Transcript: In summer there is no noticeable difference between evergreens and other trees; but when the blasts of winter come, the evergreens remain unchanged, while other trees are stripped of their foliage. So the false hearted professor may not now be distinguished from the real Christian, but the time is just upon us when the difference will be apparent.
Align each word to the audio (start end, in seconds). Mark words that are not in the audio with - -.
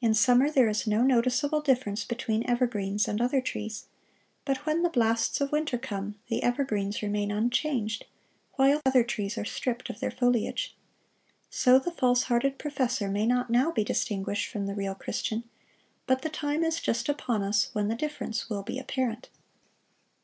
In 0.00 0.12
summer 0.12 0.50
there 0.50 0.68
is 0.68 0.88
no 0.88 1.02
noticeable 1.02 1.60
difference 1.60 2.04
between 2.04 2.44
evergreens 2.50 3.06
and 3.06 3.20
other 3.22 3.40
trees; 3.40 3.84
but 4.44 4.66
when 4.66 4.82
the 4.82 4.88
blasts 4.90 5.40
of 5.40 5.52
winter 5.52 5.78
come, 5.78 6.16
the 6.26 6.42
evergreens 6.42 7.00
remain 7.00 7.30
unchanged, 7.30 8.04
while 8.54 8.80
other 8.84 9.04
trees 9.04 9.38
are 9.38 9.44
stripped 9.44 9.88
of 9.88 10.00
their 10.00 10.10
foliage. 10.10 10.74
So 11.48 11.78
the 11.78 11.92
false 11.92 12.24
hearted 12.24 12.58
professor 12.58 13.08
may 13.08 13.24
not 13.24 13.50
now 13.50 13.70
be 13.70 13.84
distinguished 13.84 14.48
from 14.48 14.66
the 14.66 14.74
real 14.74 14.96
Christian, 14.96 15.44
but 16.08 16.22
the 16.22 16.28
time 16.28 16.64
is 16.64 16.80
just 16.80 17.08
upon 17.08 17.44
us 17.44 17.70
when 17.72 17.86
the 17.86 17.94
difference 17.94 18.50
will 18.50 18.64
be 18.64 18.80
apparent. 18.80 19.28